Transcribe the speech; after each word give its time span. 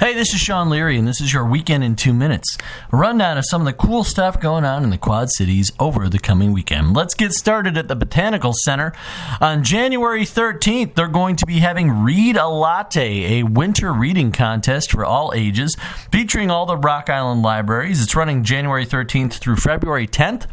Hey, 0.00 0.12
this 0.14 0.34
is 0.34 0.40
Sean 0.40 0.70
Leary, 0.70 0.98
and 0.98 1.06
this 1.06 1.20
is 1.20 1.32
your 1.32 1.46
weekend 1.46 1.84
in 1.84 1.94
two 1.94 2.12
minutes. 2.12 2.58
A 2.92 2.96
rundown 2.96 3.38
of 3.38 3.44
some 3.46 3.60
of 3.62 3.66
the 3.66 3.72
cool 3.72 4.02
stuff 4.02 4.40
going 4.40 4.64
on 4.64 4.82
in 4.82 4.90
the 4.90 4.98
Quad 4.98 5.30
Cities 5.30 5.70
over 5.78 6.08
the 6.08 6.18
coming 6.18 6.52
weekend. 6.52 6.94
Let's 6.94 7.14
get 7.14 7.32
started 7.32 7.78
at 7.78 7.86
the 7.86 7.94
Botanical 7.94 8.52
Center. 8.64 8.92
On 9.40 9.62
January 9.62 10.24
13th, 10.24 10.94
they're 10.94 11.06
going 11.06 11.36
to 11.36 11.46
be 11.46 11.60
having 11.60 12.02
Read 12.02 12.36
a 12.36 12.48
Latte, 12.48 13.38
a 13.38 13.44
winter 13.44 13.92
reading 13.92 14.32
contest 14.32 14.90
for 14.90 15.04
all 15.04 15.32
ages, 15.32 15.76
featuring 16.10 16.50
all 16.50 16.66
the 16.66 16.76
Rock 16.76 17.08
Island 17.08 17.42
libraries. 17.42 18.02
It's 18.02 18.16
running 18.16 18.42
January 18.42 18.86
13th 18.86 19.34
through 19.34 19.56
February 19.56 20.08
10th. 20.08 20.46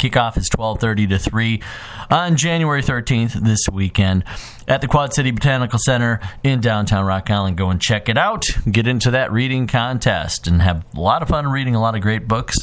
Kickoff 0.00 0.38
is 0.38 0.48
12:30 0.48 1.10
to 1.10 1.18
3 1.18 1.60
on 2.10 2.34
January 2.34 2.82
13th 2.82 3.34
this 3.34 3.60
weekend 3.70 4.24
at 4.66 4.80
the 4.80 4.88
Quad 4.88 5.12
City 5.12 5.30
Botanical 5.30 5.78
Center 5.78 6.20
in 6.42 6.62
downtown 6.62 7.04
Rock 7.04 7.30
Island. 7.30 7.58
Go 7.58 7.68
and 7.68 7.78
check 7.78 8.08
it 8.08 8.16
out. 8.16 8.46
Get 8.70 8.86
into 8.86 9.10
that 9.10 9.30
reading 9.30 9.66
contest 9.66 10.46
and 10.46 10.62
have 10.62 10.86
a 10.96 11.00
lot 11.00 11.20
of 11.20 11.28
fun 11.28 11.48
reading 11.48 11.74
a 11.74 11.80
lot 11.82 11.94
of 11.94 12.00
great 12.00 12.26
books 12.26 12.56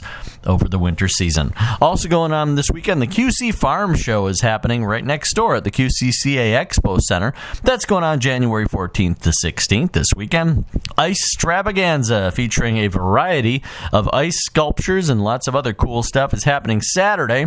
over 0.45 0.67
the 0.67 0.79
winter 0.79 1.07
season. 1.07 1.53
Also 1.81 2.07
going 2.09 2.31
on 2.31 2.55
this 2.55 2.69
weekend, 2.71 3.01
the 3.01 3.07
QC 3.07 3.53
Farm 3.53 3.95
Show 3.95 4.27
is 4.27 4.41
happening 4.41 4.85
right 4.85 5.03
next 5.03 5.33
door 5.33 5.55
at 5.55 5.63
the 5.63 5.71
QCCA 5.71 6.53
Expo 6.53 6.99
Center. 6.99 7.33
That's 7.63 7.85
going 7.85 8.03
on 8.03 8.19
January 8.19 8.67
14th 8.67 9.19
to 9.19 9.31
16th 9.43 9.93
this 9.93 10.07
weekend. 10.15 10.65
Icetravaganza 10.97 12.33
featuring 12.33 12.77
a 12.77 12.87
variety 12.87 13.63
of 13.91 14.09
ice 14.13 14.39
sculptures 14.39 15.09
and 15.09 15.23
lots 15.23 15.47
of 15.47 15.55
other 15.55 15.73
cool 15.73 16.03
stuff 16.03 16.33
is 16.33 16.43
happening 16.43 16.81
Saturday 16.81 17.45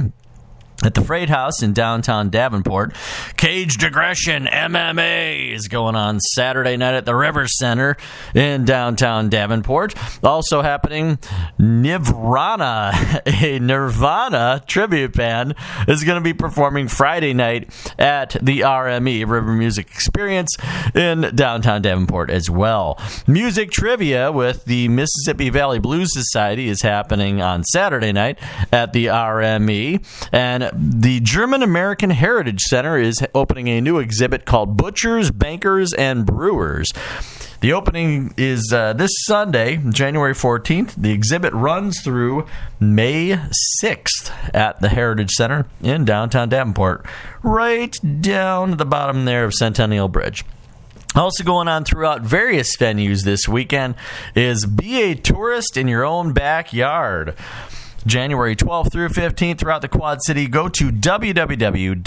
at 0.85 0.95
the 0.95 1.03
Freight 1.03 1.29
House 1.29 1.63
in 1.63 1.73
downtown 1.73 2.31
Davenport. 2.31 2.95
Cage 3.37 3.77
Digression 3.77 4.47
MMA 4.47 5.53
is 5.53 5.69
going 5.69 5.95
on 5.95 6.21
Saturday 6.21 6.77
night 6.77 6.95
at 6.95 7.05
the 7.05 7.15
River 7.15 7.47
Center 7.47 7.97
in 8.35 8.65
downtown 8.65 9.29
Davenport. 9.29 9.95
Also 10.25 10.63
happening, 10.63 11.19
Nirvana, 11.59 13.23
a 13.27 13.59
Nirvana 13.59 14.63
tribute 14.67 15.13
band, 15.15 15.55
is 15.87 16.05
going 16.05 16.17
to 16.17 16.25
be 16.25 16.35
performing 16.35 16.89
Friday 16.89 17.35
night 17.35 17.71
at 17.99 18.37
the 18.41 18.61
RME 18.61 19.29
River 19.29 19.53
Music 19.53 19.87
Experience 19.89 20.57
in 20.95 21.35
downtown 21.35 21.83
Davenport 21.83 22.31
as 22.31 22.49
well. 22.49 22.99
Music 23.27 23.71
trivia 23.71 24.33
with 24.33 24.65
the 24.65 24.89
Mississippi 24.89 25.51
Valley 25.51 25.79
Blues 25.79 26.13
Society 26.13 26.69
is 26.69 26.83
happening 26.83 27.43
on 27.43 27.65
Saturday 27.65 28.13
night 28.13 28.39
at 28.73 28.93
the 28.93 29.07
RME 29.07 30.05
and 30.33 30.70
the 30.75 31.21
German 31.21 31.63
American 31.63 32.11
Heritage 32.11 32.61
Center 32.63 32.99
is 32.99 33.19
opening 33.35 33.69
a 33.69 33.81
new 33.81 33.99
exhibit 33.99 34.45
called 34.45 34.77
Butchers, 34.77 35.31
Bankers, 35.31 35.93
and 35.93 36.27
Brewers. 36.27 36.89
The 37.61 37.75
opening 37.75 38.33
is 38.39 38.73
uh, 38.73 38.95
this 38.95 39.11
Sunday, 39.27 39.77
January 39.91 40.33
14th. 40.33 40.95
The 40.95 41.13
exhibit 41.13 41.53
runs 41.53 42.01
through 42.01 42.47
May 42.81 43.39
6th 43.83 44.55
at 44.55 44.81
the 44.81 44.89
Heritage 44.89 45.33
Center 45.33 45.67
in 45.83 46.07
downtown 46.07 46.49
Davenport, 46.49 47.05
right 47.43 47.95
down 48.23 48.79
the 48.79 48.87
bottom 48.87 49.27
there 49.27 49.45
of 49.45 49.53
Centennial 49.53 50.09
Bridge. 50.09 50.43
Also 51.15 51.45
going 51.45 51.69
on 51.69 51.85
throughout 51.85 52.23
various 52.23 52.77
venues 52.77 53.25
this 53.25 53.47
weekend 53.49 53.97
is 54.35 54.65
Be 54.65 55.03
a 55.03 55.15
Tourist 55.15 55.77
in 55.77 55.87
Your 55.89 56.05
Own 56.05 56.33
Backyard. 56.33 57.35
January 58.07 58.57
12th 58.57 58.93
through 58.93 59.09
15th 59.09 59.59
throughout 59.59 59.83
the 59.83 59.89
Quad 59.89 60.23
City. 60.23 60.47
Go 60.47 60.69
to 60.69 60.91
www.qcviv.com 60.91 62.07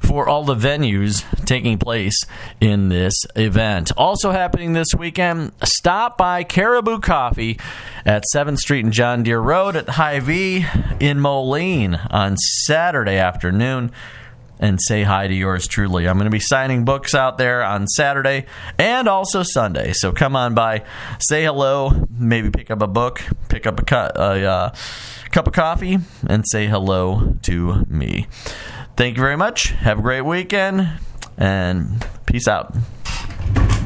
for 0.00 0.28
all 0.28 0.44
the 0.44 0.54
venues 0.54 1.44
taking 1.44 1.78
place 1.78 2.24
in 2.60 2.88
this 2.88 3.14
event. 3.34 3.92
Also 3.96 4.30
happening 4.30 4.72
this 4.72 4.94
weekend, 4.96 5.52
stop 5.64 6.16
by 6.16 6.44
Caribou 6.44 7.00
Coffee 7.00 7.58
at 8.04 8.22
7th 8.34 8.58
Street 8.58 8.84
and 8.84 8.92
John 8.92 9.22
Deere 9.22 9.40
Road 9.40 9.76
at 9.76 9.86
the 9.86 9.92
Hy-Vee 9.92 10.66
in 11.00 11.20
Moline 11.20 11.94
on 11.94 12.36
Saturday 12.36 13.16
afternoon 13.16 13.92
and 14.58 14.80
say 14.80 15.02
hi 15.02 15.26
to 15.26 15.34
yours 15.34 15.66
truly. 15.66 16.08
I'm 16.08 16.16
going 16.16 16.26
to 16.26 16.30
be 16.30 16.40
signing 16.40 16.84
books 16.84 17.14
out 17.14 17.38
there 17.38 17.62
on 17.62 17.86
Saturday 17.86 18.46
and 18.78 19.08
also 19.08 19.42
Sunday. 19.42 19.92
So 19.92 20.12
come 20.12 20.36
on 20.36 20.54
by, 20.54 20.84
say 21.20 21.44
hello, 21.44 22.06
maybe 22.10 22.50
pick 22.50 22.70
up 22.70 22.82
a 22.82 22.86
book, 22.86 23.22
pick 23.48 23.66
up 23.66 23.80
a, 23.80 23.84
cu- 23.84 24.20
a 24.20 24.44
uh, 24.44 24.74
cup 25.30 25.46
of 25.46 25.52
coffee, 25.52 25.98
and 26.26 26.44
say 26.46 26.66
hello 26.66 27.36
to 27.42 27.84
me. 27.88 28.26
Thank 28.96 29.16
you 29.16 29.22
very 29.22 29.36
much. 29.36 29.68
Have 29.70 29.98
a 29.98 30.02
great 30.02 30.22
weekend 30.22 30.88
and 31.36 32.06
peace 32.26 32.48
out. 32.48 32.74